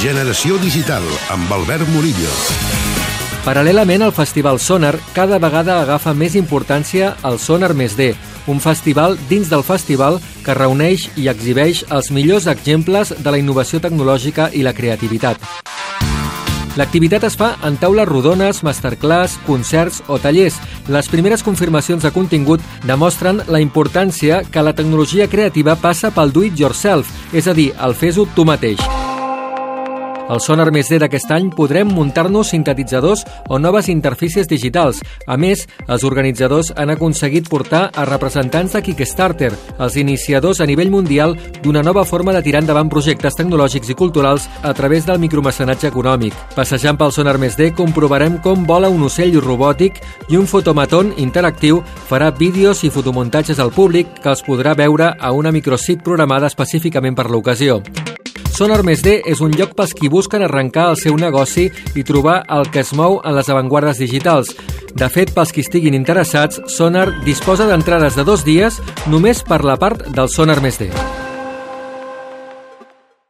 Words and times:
Generació 0.00 0.58
Digital, 0.58 1.04
amb 1.30 1.50
Albert 1.54 1.86
Murillo. 1.94 2.30
Paral·lelament 3.44 4.02
al 4.02 4.12
Festival 4.16 4.58
Sonar, 4.58 4.96
cada 5.14 5.38
vegada 5.38 5.76
agafa 5.82 6.14
més 6.16 6.34
importància 6.34 7.12
el 7.24 7.38
Sonar 7.38 7.74
Més 7.78 7.94
D, 7.96 8.10
un 8.50 8.60
festival 8.60 9.14
dins 9.30 9.50
del 9.52 9.62
festival 9.62 10.18
que 10.44 10.56
reuneix 10.56 11.06
i 11.20 11.28
exhibeix 11.30 11.84
els 11.94 12.10
millors 12.10 12.48
exemples 12.50 13.14
de 13.16 13.30
la 13.30 13.38
innovació 13.38 13.80
tecnològica 13.84 14.50
i 14.52 14.64
la 14.66 14.74
creativitat. 14.74 15.38
L'activitat 16.74 17.28
es 17.30 17.38
fa 17.38 17.52
en 17.62 17.78
taules 17.78 18.08
rodones, 18.08 18.64
masterclass, 18.66 19.38
concerts 19.46 20.02
o 20.08 20.18
tallers. 20.18 20.58
Les 20.90 21.06
primeres 21.08 21.46
confirmacions 21.46 22.02
de 22.02 22.10
contingut 22.10 22.60
demostren 22.82 23.44
la 23.46 23.62
importància 23.62 24.42
que 24.50 24.66
la 24.66 24.74
tecnologia 24.74 25.30
creativa 25.30 25.78
passa 25.78 26.10
pel 26.10 26.34
do-it-yourself, 26.34 27.06
és 27.32 27.46
a 27.46 27.54
dir, 27.54 27.70
el 27.78 27.94
fes-ho 27.94 28.26
tu 28.34 28.48
mateix. 28.48 28.82
Al 30.26 30.40
Sonar 30.40 30.70
Més 30.72 30.88
D 30.88 30.96
d'aquest 30.96 31.28
any 31.36 31.50
podrem 31.52 31.90
muntar-nos 31.92 32.48
sintetitzadors 32.54 33.26
o 33.52 33.58
noves 33.60 33.90
interfícies 33.92 34.48
digitals. 34.48 35.02
A 35.28 35.36
més, 35.36 35.66
els 35.84 36.04
organitzadors 36.08 36.70
han 36.80 36.88
aconseguit 36.94 37.50
portar 37.50 37.90
a 37.92 38.06
representants 38.08 38.72
de 38.72 38.80
Kickstarter, 38.86 39.50
els 39.78 39.98
iniciadors 40.00 40.62
a 40.64 40.66
nivell 40.66 40.90
mundial 40.90 41.36
d'una 41.62 41.82
nova 41.84 42.06
forma 42.08 42.32
de 42.32 42.40
tirar 42.46 42.62
endavant 42.64 42.88
projectes 42.88 43.36
tecnològics 43.36 43.92
i 43.92 43.98
culturals 43.98 44.48
a 44.62 44.72
través 44.72 45.04
del 45.04 45.20
micromecenatge 45.20 45.92
econòmic. 45.92 46.32
Passejant 46.56 46.96
pel 46.96 47.12
Sonar 47.12 47.36
Més 47.38 47.58
D 47.60 47.74
comprovarem 47.76 48.40
com 48.40 48.64
vola 48.64 48.88
un 48.88 49.04
ocell 49.04 49.36
robòtic 49.44 50.00
i 50.32 50.40
un 50.40 50.48
fotomaton 50.48 51.12
interactiu 51.20 51.82
farà 52.08 52.32
vídeos 52.32 52.80
i 52.88 52.90
fotomuntatges 52.90 53.60
al 53.60 53.76
públic 53.76 54.18
que 54.22 54.32
els 54.32 54.44
podrà 54.46 54.72
veure 54.74 55.12
a 55.20 55.36
una 55.36 55.52
microsit 55.52 56.00
programada 56.02 56.48
específicament 56.48 57.14
per 57.14 57.28
l'ocasió. 57.28 57.82
Sonar 58.54 58.84
Més 58.86 59.00
D 59.02 59.16
és 59.26 59.40
un 59.42 59.50
lloc 59.58 59.72
pels 59.74 59.96
qui 59.98 60.06
busquen 60.06 60.44
arrencar 60.46 60.84
el 60.92 60.98
seu 61.00 61.16
negoci 61.18 61.64
i 61.98 62.04
trobar 62.06 62.36
el 62.54 62.68
que 62.70 62.84
es 62.84 62.92
mou 62.94 63.18
en 63.26 63.34
les 63.34 63.50
avantguardes 63.50 63.98
digitals. 63.98 64.52
De 64.94 65.08
fet, 65.10 65.34
pels 65.34 65.50
qui 65.50 65.64
estiguin 65.66 65.98
interessats, 65.98 66.62
Sonar 66.70 67.08
disposa 67.26 67.66
d'entrades 67.66 68.14
de 68.14 68.22
dos 68.22 68.46
dies 68.46 68.78
només 69.10 69.42
per 69.42 69.64
la 69.66 69.74
part 69.74 70.06
del 70.06 70.30
Sonar 70.30 70.60
Més 70.62 70.78
D. 70.78 70.92